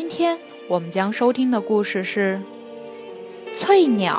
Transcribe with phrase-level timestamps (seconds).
[0.00, 2.40] 今天我们将收听的故事是
[3.54, 4.18] 《翠鸟》。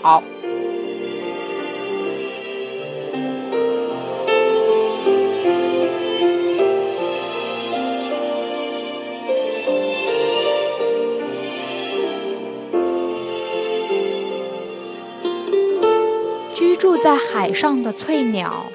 [16.53, 18.67] 居住在海上的翠鸟，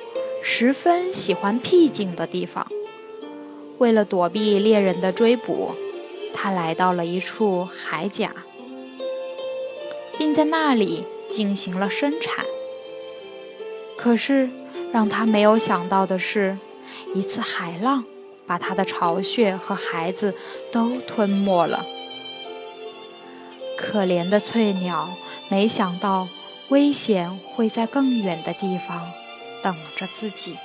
[0.43, 2.67] 十分喜欢僻静的地方。
[3.79, 5.71] 为了躲避猎人的追捕。
[6.39, 8.31] 他来到了一处海甲，
[10.19, 12.45] 并在那里进行了生产。
[13.97, 14.51] 可是，
[14.93, 16.59] 让他没有想到的是，
[17.15, 18.05] 一次海浪
[18.47, 20.35] 把他的巢穴和孩子
[20.71, 21.87] 都吞没了。
[23.77, 25.17] 可怜的翠鸟，
[25.49, 26.29] 没想到
[26.69, 29.11] 危险会在更远的地方
[29.63, 30.57] 等着自己。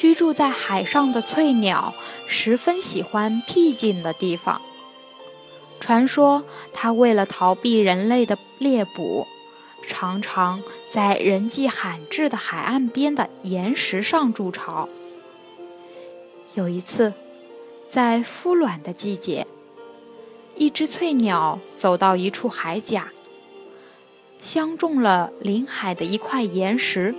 [0.00, 1.92] 居住在海上的翠鸟
[2.26, 4.62] 十分喜欢僻静的地方。
[5.78, 9.26] 传说它为了逃避人类的猎捕，
[9.86, 14.88] 常常在人迹罕至的海岸边的岩石上筑巢。
[16.54, 17.12] 有一次，
[17.90, 19.46] 在孵卵的季节，
[20.56, 23.12] 一只翠鸟走到一处海甲，
[24.38, 27.14] 相中了临海的一块岩石，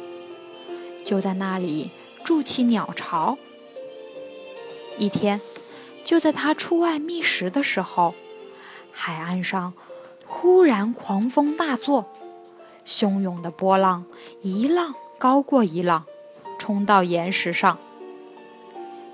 [1.04, 1.92] 就在那里。
[2.24, 3.38] 筑起鸟巢。
[4.98, 5.42] 一天，
[6.04, 8.14] 就在他出外觅食的时候，
[8.92, 9.74] 海岸上
[10.26, 12.06] 忽然狂风大作，
[12.86, 14.06] 汹涌的波浪
[14.42, 16.06] 一浪高过一浪，
[16.60, 17.78] 冲到岩石上，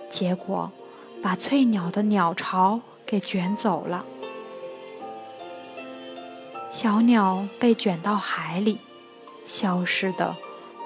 [0.09, 0.72] 结果
[1.22, 4.06] 把翠鸟的鸟巢给卷走了。
[6.69, 8.79] 小鸟被卷到海里，
[9.46, 10.35] 消失的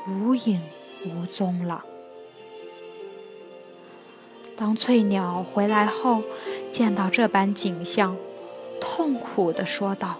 [0.07, 0.61] 无影
[1.05, 1.83] 无踪了。
[4.55, 6.23] 当翠鸟回来后，
[6.71, 8.15] 见到这般景象，
[8.79, 10.19] 痛苦地说道：“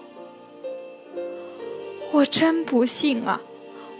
[2.12, 3.40] 我真不幸啊！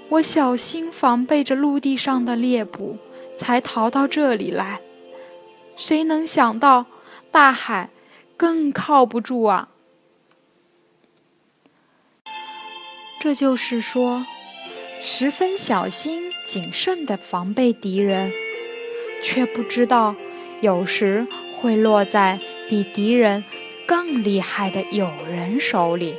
[0.09, 2.98] 我小心防备着陆地上的猎捕，
[3.38, 4.81] 才逃到这里来。
[5.76, 6.87] 谁能想到，
[7.31, 7.91] 大海
[8.37, 9.69] 更靠不住啊！
[13.20, 14.26] 这就是说，
[15.00, 18.32] 十分小心谨慎地防备敌人，
[19.22, 20.15] 却不知道。”
[20.60, 22.38] 有时会落在
[22.69, 23.43] 比敌人
[23.84, 26.15] 更厉害的友人手里。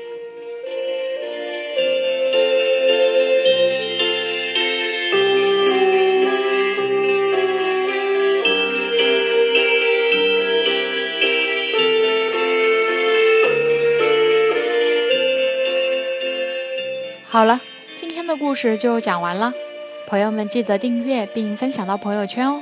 [17.23, 17.61] 好了，
[17.95, 19.53] 今天的故事就讲完了，
[20.05, 22.61] 朋友们记得订阅并分享到朋友圈哦。